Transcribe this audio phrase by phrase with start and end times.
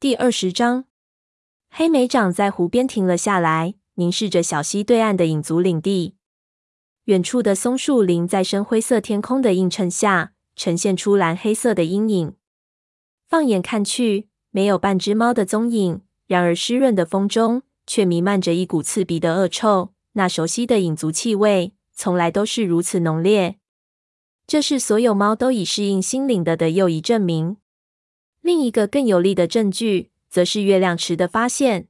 [0.00, 0.86] 第二十章，
[1.68, 6.14] 黑莓长在湖边停了下来，凝视着小溪对岸的影族领地。
[7.04, 12.34] 远处的松树林在深灰色天空的映衬下，呈现出蓝黑色的阴影。
[13.28, 16.00] 放眼看去，没有半只猫的踪影。
[16.26, 19.92] 然而湿润的风中，却弥漫着一股刺鼻的恶臭。
[20.12, 23.58] 那熟悉的影族气味，从来都是如此浓烈。
[24.46, 27.58] 这是所有猫都已适应新领地的又一证明。
[28.40, 31.88] 另一个更有力的证据，则是月亮池的发现。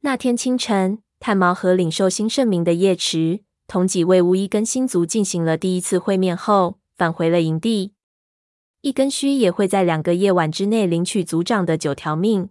[0.00, 7.92] 那天清晨，炭毛和领受新圣名的叶池，同几位巫医跟星族进行了第一次会面后，返回了营地。
[8.80, 12.48] 一根须也会在两个夜晚之内领取族长的九条命。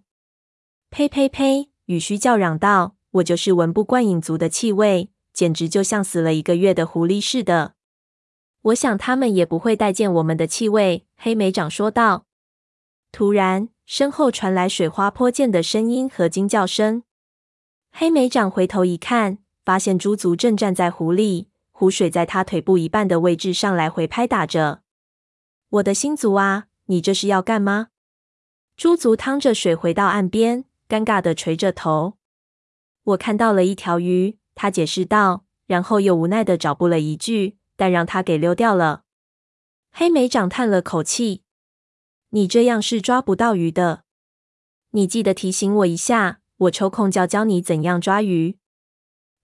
[0.90, 1.70] 呸呸呸！
[1.86, 7.74] 羽须叫嚷道：“我就是闻不惯影族的气味，简直就像死了一个月的狐狸似的。”
[8.62, 12.28] 我想他们也不会待见我们的气味。”黑莓长说道。
[13.12, 17.04] 突然，身后传来水花泼溅的声音和惊叫声。
[17.92, 24.82] 黑莓长回头一看，发现猪族正站在湖里，湖水在他腿部一半的位置上来回拍打着。
[25.70, 27.88] “我的新族啊，你这是要干吗？”
[28.78, 32.18] 猪族趟着水回到岸边，尴尬的垂着头。
[33.04, 37.58] “我看到了一条鱼。”他解释道，然后又无奈的找补了一句。
[37.80, 39.04] 但让他给溜掉了。
[39.94, 41.44] 黑莓长叹了口气
[42.32, 44.04] ：“你这样是抓不到鱼的。
[44.92, 48.58] 你记得提醒我一下，我抽空教教你怎样抓鱼。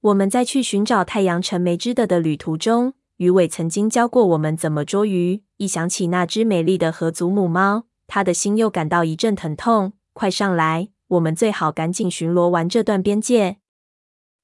[0.01, 5.43] 我们在去寻找太阳城梅枝的的旅途中，鱼尾曾经教过我们怎么捉鱼。
[5.57, 9.93] 一想起那只美丽的河祖母猫，他的心又感到一阵疼痛。
[10.13, 13.57] 快上来，我们最好赶紧巡逻完这段边界。”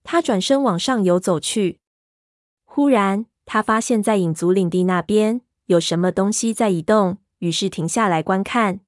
[0.03, 1.79] 他转身往上游走去，
[2.65, 3.27] 忽然。
[3.45, 8.79] 他发现，在影族领地那边有什么东西在移动，于是停下来观看。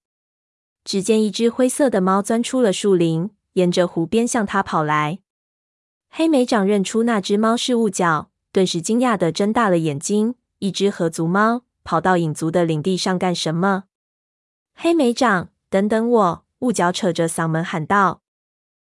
[0.84, 5.20] 只见一只灰色的猫钻出了树林，沿着湖边向他跑来。
[6.10, 10.36] 黑莓长认出那只猫是雾角，顿时惊讶的睁大了眼睛。
[10.60, 13.84] 一只河族猫跑到影族的领地上干什么？
[14.74, 16.46] 黑莓长，等等我！
[16.60, 18.22] 雾角扯着嗓门喊道。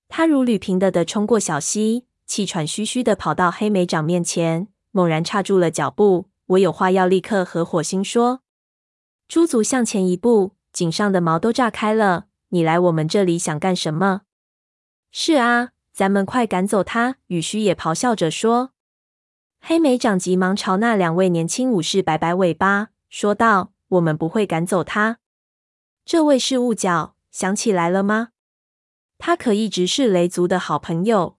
[0.09, 4.69] 他如履平地的冲过小溪，气喘吁吁的跑到黑莓长面前。
[4.91, 8.44] 猛然刹住了脚步，我有话要立刻和火星说。
[9.27, 12.27] 猪族向前一步，颈上的毛都炸开了。
[12.51, 14.23] 你来我们这里想干什么？
[15.11, 17.17] 是啊，咱们快赶走他！
[17.29, 18.71] 雨须也咆哮着说。
[19.61, 25.19] 黑莓长急忙朝那两位年轻武士摆摆尾巴，说道：“我们不会赶走他。
[26.05, 28.29] 这位是雾角，想起来了吗？
[29.19, 31.39] 他可一直是雷族的好朋友。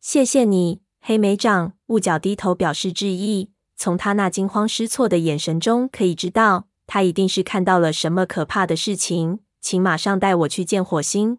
[0.00, 9.38] 谢谢你。”黑莓长雾角低头表示致意，从他那惊慌失措的眼神中可以知道，他一定是看到了什么可怕的事情。
[9.60, 11.38] 请马上带我去见火星。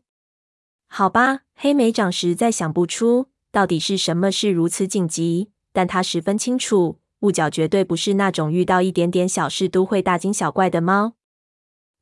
[0.87, 11.15] 好吧，黑莓长实在想不出到底是什么事如此紧急，但他十分清楚，雾角绝对不是那种遇到一点点小事都会大惊小怪的猫。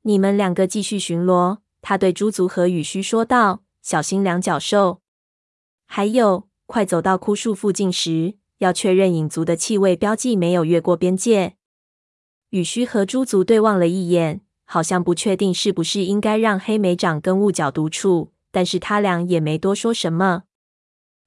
[0.03, 5.02] 你们两个继续巡逻，他对猪族和雨须说道，小心两脚兽。
[5.88, 6.47] 还有。
[6.69, 11.56] 快走到枯树附近时，要确认影族的气味标记没有越过边界。
[12.57, 20.45] 雨须和猪族对望了一眼，好像不确定是不是应该让黑莓长跟雾角独处，但是他俩也没多说什么。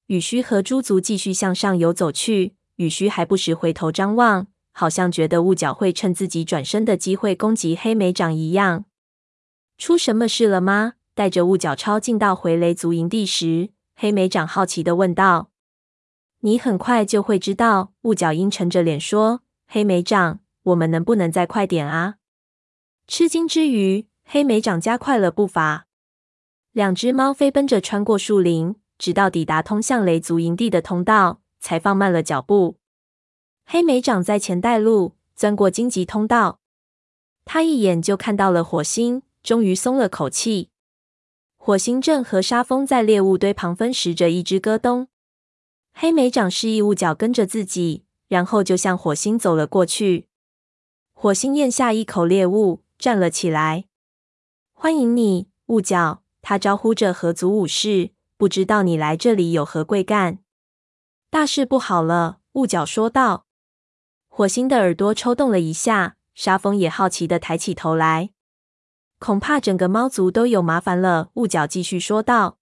[0.08, 8.86] 雨须和猪族继续向上游走去，雨须还不时回头张望，好像觉得雾角会趁自己转身的机会攻击黑莓长一样。
[9.78, 10.94] 出什么事了吗？
[11.14, 13.68] 带着雾角超近到回雷族营地时。
[13.94, 15.50] 黑莓长好奇地问道
[16.42, 22.16] ：“你很快就会知道。”雾角阴沉着脸说：“黑莓长，我们能不能再快点啊？”
[23.06, 25.86] 吃惊之余，黑莓长加快了步伐。
[26.72, 32.76] 两只猫飞奔着穿过树林，直到抵达通向雷族营地的通道，才放慢了脚步。
[33.66, 36.60] 黑莓长在前带路，钻过荆棘通道。
[37.44, 40.70] 他一眼就看到了火星，终于松了口气。
[41.56, 45.08] 火星正和沙蜂在猎物堆旁分食着一只鸽冬。
[45.92, 50.28] 黑莓长示意雾角跟着自己，然后就向火星走了过去。
[51.22, 53.84] 火星咽下一口猎物，站了起来。
[54.72, 56.22] 欢迎你，雾角。
[56.40, 60.38] 他招呼着合族武士，不知道你来这里有何贵干？
[61.28, 63.44] 大事不好了，雾角说道。
[64.28, 68.30] 火星的耳朵抽动了一下，沙蜂也好奇的抬起头来。
[69.18, 71.28] 恐怕整个猫族都有麻烦了。
[71.34, 72.56] 雾角继续说道。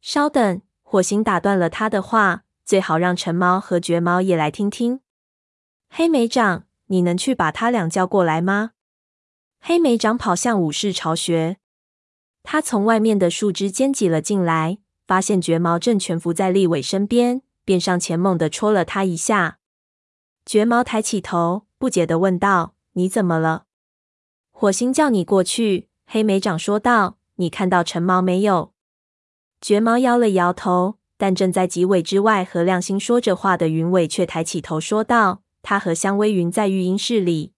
[0.00, 2.42] 稍等，火星打断了他的话。
[2.64, 5.00] 最好让橙猫和绝猫也来听听。
[5.88, 8.72] 黑莓长，你能去把他俩叫过来吗？
[9.60, 11.56] 黑莓长跑向武士巢穴。
[12.42, 19.58] 他从外面的树枝间挤了进来，发现绝毛正蜷伏在立伟身边，便上前猛地戳了他一下。
[20.46, 23.64] 绝毛抬起头，不解地问道：“你怎么了？”
[24.50, 28.72] 火星叫你过去。”黑莓长说道，“你看到陈毛没有？”
[29.60, 37.52] 绝毛摇了摇头，但正在几尾之外和亮星说着话的云尾却抬起头说道：“他和香微云在育婴室里。”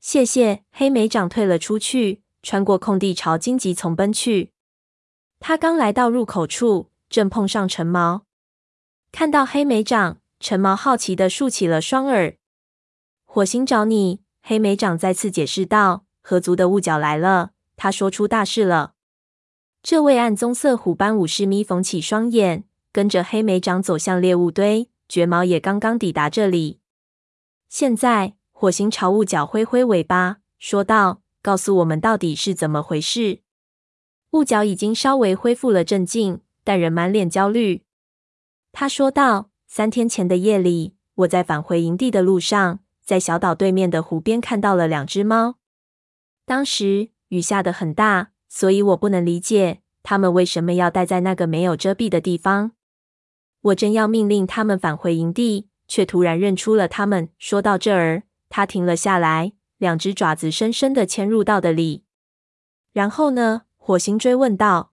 [0.00, 0.62] 谢谢。
[0.70, 4.52] 黑莓长退了出去，穿过空地朝荆棘丛奔去。
[5.40, 8.24] 他刚来到入口处，正碰上陈毛。
[9.10, 12.36] 看到黑莓长，陈毛好奇地竖起了双耳。
[13.24, 14.20] 火星找你。
[14.42, 18.94] 黑莓长再次解释道：“河族的雾角来了。”他说出大事了。
[19.82, 24.88] 这位暗棕色虎斑武士眯缝起双眼，跟着黑莓长走向猎物堆。
[25.08, 26.80] 绝毛也刚刚抵达这里。
[27.68, 33.40] 现在，火星朝雾角挥挥尾巴，说道：“告诉我们到底是怎么回事。”
[34.32, 37.82] 雾角已经稍微恢复了镇静，但仍满脸焦虑。
[38.72, 45.58] 他说道：“三天前的夜里，我在返回营地的路上。”在小岛对面的湖边看到了两只猫。
[46.44, 52.72] 当时雨下得很大，所以我不能理解他们为什么要待在那个没有遮蔽的地方。
[53.60, 57.28] 我正要命令他们返回营地，却突然认出了他们。
[57.38, 62.04] 说到这儿，他停了下来，两只爪子深深地嵌入到的里。
[62.92, 63.62] 然后呢？
[63.76, 64.92] 火星追问道。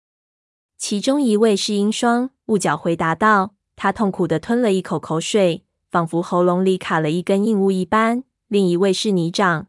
[0.77, 3.55] 其中一位是鹰霜，雾角回答道。
[3.75, 5.65] 他痛苦地吞了一口口水。
[5.89, 8.23] 仿佛喉咙里卡了一根硬物一般。
[8.47, 9.67] 另一位是泥长。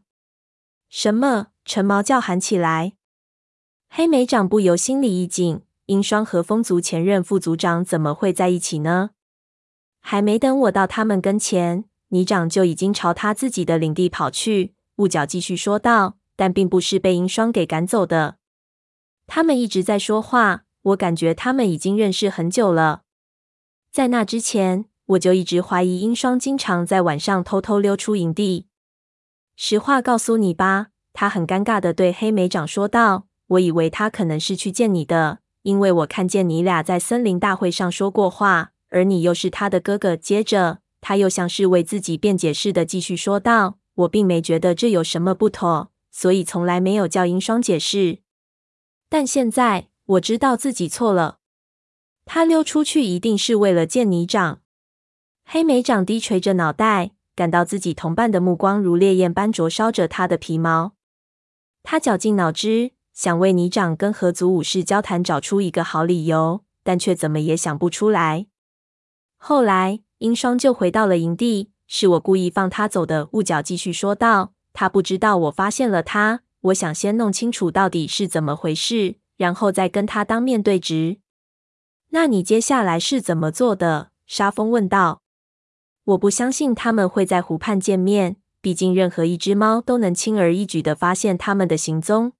[0.89, 1.47] 什么？
[1.63, 2.93] 陈毛叫喊起来。
[3.89, 5.61] 黑莓长不由心里一紧。
[5.85, 9.11] 鹰霜和风族前任副族长怎么会在一起呢？
[10.07, 14.75] 还没等我到他们跟前，泥长就已经朝他自己的领地跑去。
[14.97, 18.35] 雾角继续说道，但并不是被鹰双给赶走的。
[19.25, 23.01] 他们一直在说话，我感觉他们已经认识很久了。
[23.91, 24.85] 在那之前。
[25.09, 28.65] 我就一直怀疑鹰双经常在晚上偷偷溜出营地。
[29.55, 48.19] 实话告诉你吧，他很尴尬地对黑莓长说道：“我以为他可能是去见你的，因为我看见你俩在森林大会上说过话，而你又是他的哥哥。”接着，他又像是为自己辩解似的继续说道：“我并没觉得这有什么不妥，所以从来没有叫鹰双解释。
[49.09, 51.39] 但现在我知道自己错了。
[52.23, 54.61] 他溜出去一定是为了见你长。”
[55.43, 60.93] 黑莓长低垂着脑袋，感到自己同伴的目光如烈焰般灼烧着他的皮毛。
[61.83, 68.47] 他绞尽脑汁，想为泥长跟合族武士交谈找出一个好理由，但却怎么也想不出来。
[69.47, 73.29] 后来，英双就回到了营地，是我故意放他走的。
[73.33, 81.19] 雾角继续说道：“他不知道我发现了他，我想先弄清楚到底是怎么回事，然后再跟他当面对质。”
[82.09, 84.09] 那你接下来是怎么做的？
[84.25, 85.21] 沙风问道。
[86.05, 92.33] 我不相信他们会在湖畔见面，毕竟任何一只猫都能轻而易举的发现他们的行踪。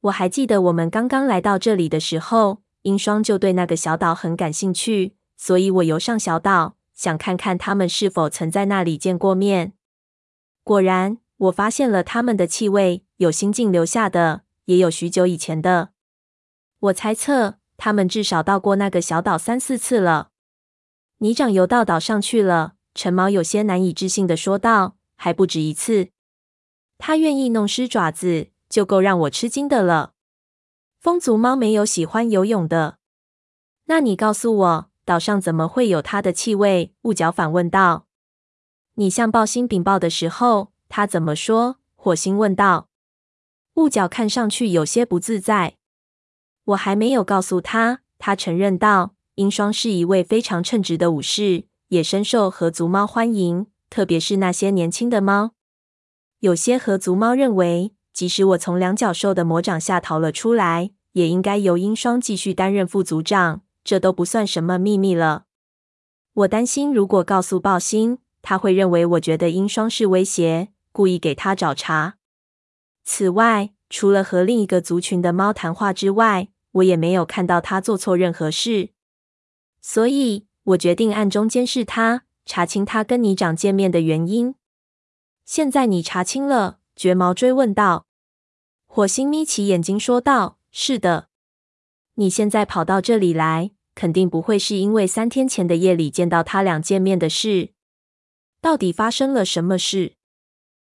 [0.00, 9.72] 我还记得我们刚刚来到这里的时候，英双就对那个小岛很感兴趣，所以我游上小岛，想看看他们是否曾在那里见过面。
[10.62, 15.90] 果然，我发现了他们的气味，有新近留下的，也有许久以前的。
[16.78, 20.30] 我猜测，他们至少到过那个小岛三四次了。
[21.18, 26.08] 泥长游到岛上去了，陈毛有些难以置信地说道：“还不止一次，
[26.98, 30.12] 他愿意弄湿爪子，就够让我吃惊的了。
[31.00, 32.98] 风族猫没有喜欢游泳的，
[33.86, 38.06] 那你告诉我，岛上怎么会有它的气味？”雾角反问道。
[38.94, 42.88] “你向爆星禀报的时候，他怎么说？”火星问道。
[43.74, 45.76] 雾角看上去有些不自在。
[46.66, 49.14] “我还没有告诉他。”他承认道。
[49.34, 55.54] 鹰双是一位非常称职的武士，也深受河族猫欢迎，特别是那些年轻的猫。
[56.38, 65.44] 有些河族猫认为，即使我从两角兽的魔掌下逃了出来，也应该由鹰双继续担任副族长，这都不算什么秘密了。
[66.32, 72.16] 我担心，如果告诉爆星，他会认为我觉得鹰双是威胁，故意给他找茬。
[73.04, 78.90] 此外，除了和另一个族群的猫谈话之外，我也没有看到他做错任何事。
[79.80, 84.54] 所以我决定暗中监视他，查清他跟泥长见面的原因。
[85.44, 86.78] 现在你查清了？
[86.96, 88.06] 绝毛追问道。
[88.86, 91.28] 火星眯起眼睛说道：“是的。
[92.16, 97.70] 你现在跑到这里来，肯定不会是因为三天前的夜里见到他俩见面的事。
[98.60, 100.14] 到底发生了什么事？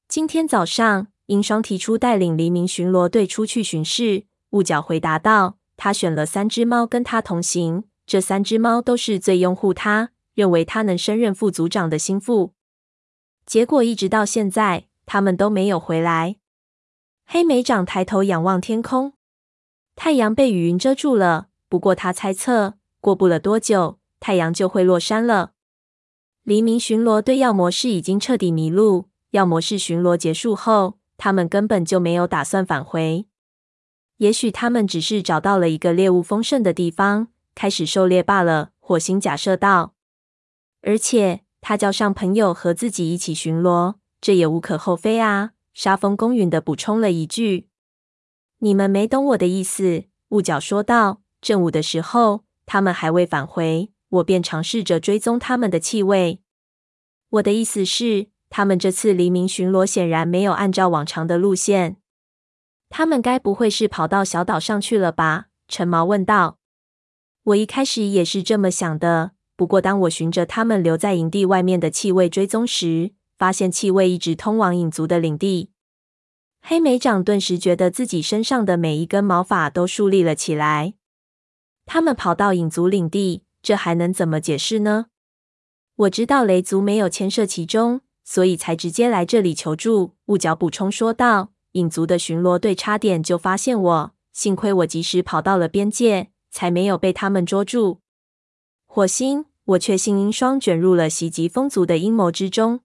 [0.08, 5.58] 今天早上，鹰双提出带领黎明巡逻队出去巡视，雾角回答道。
[5.76, 12.54] 他选了三只猫跟他同行，这三只猫都是最拥护他，认为他能升任副组长的心腹。
[13.46, 16.38] 结果一直到现在，他们都没有回来。
[17.26, 19.14] 黑莓长抬头仰望天空，
[20.02, 21.50] 太阳被雨云遮住了。
[21.68, 25.52] 不过他猜测，过不了多久，太阳就会落山了。
[26.44, 33.26] 黎明巡逻队要么是已经彻底迷路，要么是巡逻结束后，他们根本就没有打算返回。
[34.20, 38.70] 也许他们只是找到了一个猎物丰盛的地方，开始狩猎罢了。
[38.80, 39.96] 火星假设道。
[40.82, 45.52] 而且他叫上朋友和自己一起巡逻，这也无可厚非啊。
[45.74, 47.68] 沙风公允地补充了一句
[48.60, 51.22] ：“你们没懂我的意思。”雾角说道。
[51.42, 56.42] 正午的时候，他们还未返回，我便尝试着追踪他们的气味。
[57.30, 61.96] 我的意思是，他们这次黎明巡逻显然没有按照往常的路线。
[62.90, 65.46] 他们该不会是跑到小岛上去了吧？
[65.70, 66.58] 陈毛问道。
[67.44, 75.72] 我一开始也是这么想的，不过当我循着他们留在营地外面的气味追踪时，发现气味一直通往影族的领地。
[76.62, 80.94] 黑莓长顿时觉得自己身上的每一根毛发都竖立了起来。
[81.86, 85.08] 他们跑到影族领地，这还能怎么解释呢？
[85.96, 90.16] 我知道雷族没有牵涉其中，所以才直接来这里求助。
[90.26, 91.52] 雾角补充说道。
[91.74, 98.00] 影族的巡逻队差点就发现我，幸亏我及时跑到了边界，才没有被他们捉住。
[98.88, 102.80] 火星，我确信鹰双卷入了袭击风族的阴谋之中。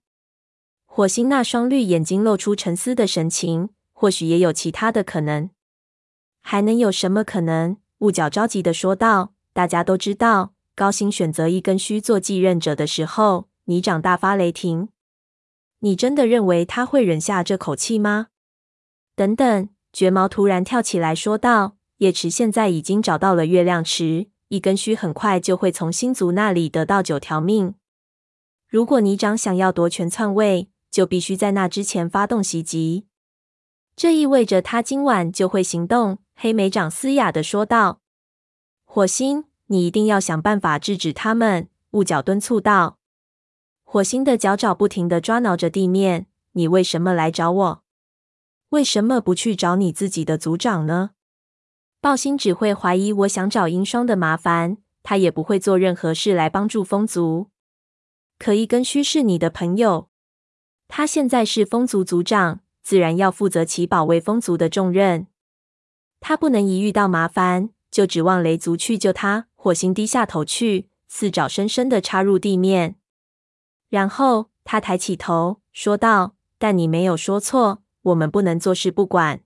[0.95, 5.49] 火星那双绿眼睛露出沉思的神情，或许也有其他的可能。
[6.39, 7.75] 还能有什么可能？
[7.97, 9.33] 雾角着急的说道。
[9.51, 14.87] 大家都知道，高星选择一根须做继任者的时候，你长大发雷霆。
[15.79, 18.27] 你真的认为他会忍下这口气吗？
[19.17, 27.75] 等等，绝毛突然跳起来说道：“叶池现在已经找到了月亮池，一根须很快就会从星族那里得到九条命。
[28.69, 33.05] 如果你长想要夺权篡位，就必须在那之前发动袭击。
[33.97, 37.99] 这意味着他今晚就会行动。”黑莓长嘶哑的说道
[38.85, 42.97] ：“火星，你一定要想办法制止他们。”雾角敦促道。
[43.83, 46.27] 火星的脚爪不停的抓挠着地面。
[46.53, 47.83] “你为什么来找我？”
[48.71, 51.09] 为什么不去找你自己的族长呢？
[51.99, 57.49] 暴星只会怀疑我想找鹰双的麻烦，他也不会做任何事来帮助风族。
[58.39, 60.09] 可一根须是你的朋友，
[60.87, 65.27] 他现在是风族族长，自然要负责起保卫风族的重任。
[66.19, 69.47] 他不能一遇到麻烦就指望雷族去救他。
[69.55, 72.95] 火星低下头去，四爪深深地插入地面，
[73.89, 79.41] 然后他抬起头说道：“但你没有说错。”我们不能坐视不管。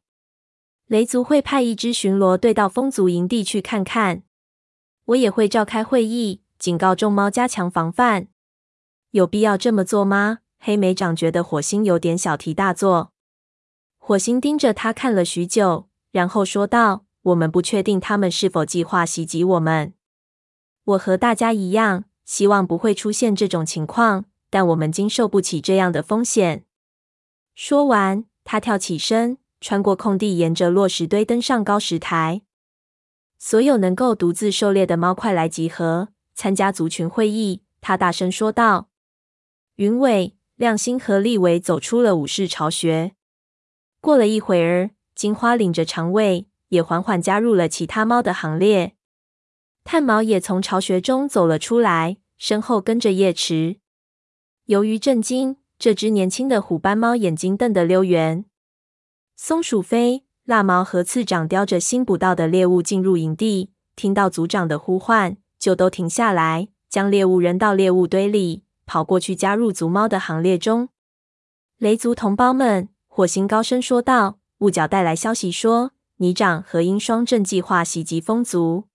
[0.87, 4.23] 雷族会派一支巡逻队到风族营地去看看。
[5.05, 8.27] 我也会召开会议，警告众猫加强防范。
[9.11, 10.39] 有必要这么做吗？
[10.59, 13.11] 黑莓长觉得火星有点小题大做。
[13.97, 19.93] 火星盯着他看了许久，然后说道：“我们不确定他们是否计划袭击我们。
[20.83, 26.65] 我和大家一样，希望不会出现这种情况，但我们经受不起这样的风险。”
[27.55, 28.25] 说完。
[28.45, 32.41] 他跳起身，穿过空地，沿着落石堆登上高石台。
[33.37, 37.61] 所有能够独自狩猎的猫，快来集合，参加族群会议！
[37.79, 38.89] 他大声说道。
[39.75, 43.13] 云尾、亮星和利维走出了武士巢穴。
[44.01, 48.97] 过了一会儿，金花领着长尾也缓缓加入了其他猫的行列。
[49.85, 53.77] 炭毛也从巢穴中走了出来，身后跟着叶池。
[54.65, 55.55] 由于震惊。
[55.79, 58.43] 这只年轻的虎斑猫眼睛瞪得溜圆。
[59.37, 70.89] 松鼠飞、蜡毛和次长叼着新捕到的猎物进入营地，听到族长的呼唤，就都停下来，将猎物扔到猎物堆里，跑过去加入族猫的行列中。
[71.77, 78.85] 雷族同胞们，火星高声说道：“雾角带来消息说，泥长和鹰双正计划袭击风族。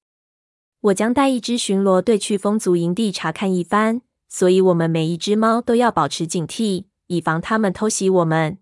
[0.81, 8.59] 我将带一支巡逻队去风族营地查看一番。”所以，我们每一只猫都要保持警惕，以防他们偷袭我们。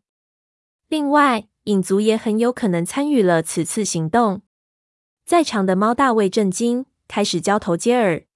[0.88, 4.42] 另外，影族也很有可能参与了此次行动。
[5.24, 8.26] 在场的猫大为震惊，开始交头接耳。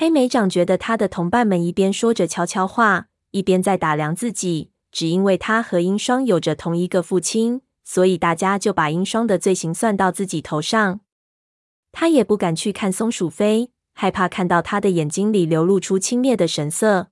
[0.00, 4.70] 黑莓长觉得他的同伴们一边说着悄悄话，一边在打量自己。
[4.92, 11.00] 只因为他和鹰双有着同一个父亲，所以大家就把鹰双的罪行算到自己头上。
[11.90, 13.72] 他也不敢去看松鼠飞。
[13.92, 17.08] 害怕看到他的眼睛里流露出轻蔑的神色。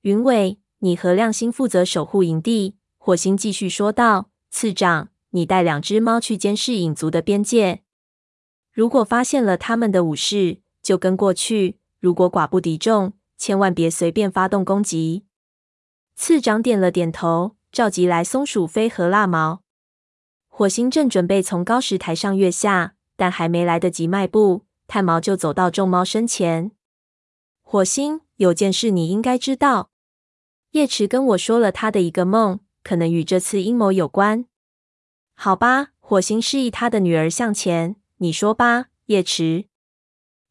[0.00, 2.74] 云尾，你和亮星负责守护营地。
[2.98, 7.84] 火星继续说道：“次长，你带两只猫去监视影族的边界。
[8.72, 11.78] 如果发现了他们的武士，就跟过去。
[12.02, 15.24] 如果寡不敌众，千万别随便发动攻击。
[16.16, 19.62] 次长点了点头，召集来松鼠飞和蜡毛。
[20.48, 26.72] 火星正准备从高石台上跃下，但还没来得及迈步，炭毛就走到众猫身前。
[27.60, 29.90] 火星，有件事你应该知道。
[30.72, 34.46] 叶池跟我说了他的一个梦，可能与这次阴谋有关。
[35.34, 37.94] 好吧，火星示意他的女儿向前。
[38.16, 39.66] 你说吧，叶池。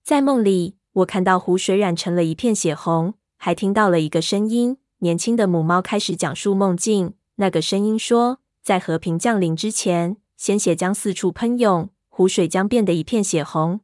[0.01, 4.77] 在梦里，我看到湖水染成了一片血红，还听到了一个声音。
[5.00, 7.13] 年轻的母猫开始讲述梦境。
[7.36, 13.79] 那个声音说，在和平降临之前，鲜血将四处喷涌，湖水将变得一片血红。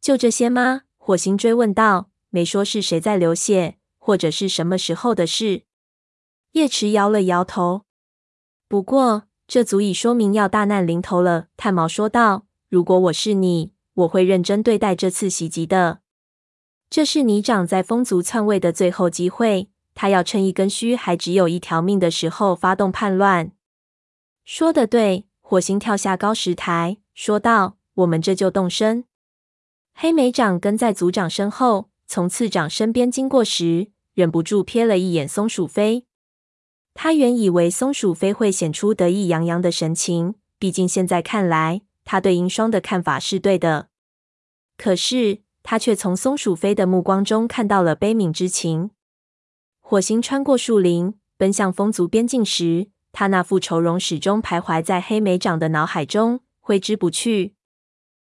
[0.00, 0.82] 就这些吗？
[0.96, 2.10] 火星追问道。
[2.30, 5.62] 没说是谁在流血，或者是什么时候的事。
[6.52, 7.82] 叶池摇了摇头。
[8.66, 11.46] 不过，这足以说明要大难临头了。
[11.56, 16.00] 炭毛说道：“如果我是你，我会认真对待这次袭击的。
[16.88, 19.68] 这是你长在风族篡位的最后机会。
[19.94, 23.52] 他要趁一根须还只有一条命的时候发动叛乱。”
[24.44, 25.26] 说的对。
[25.46, 29.04] 火星跳下高石台，说道：“我们这就动身。”
[29.94, 31.90] 黑莓长跟在族长身后。
[32.06, 36.06] 从次长身边经过时，忍不住瞥了一眼松鼠飞。
[36.92, 43.88] 他原以为松鼠飞会显出得意洋洋的神情，毕竟现在看来，他对银霜的看法是对的。
[44.76, 48.90] 可是他却从松鼠飞的目光中看到了悲悯之情。
[49.80, 57.54] 火星穿过树林，奔向风族边境时，他那副愁容始终徘徊在黑莓长的脑海中，挥之不去。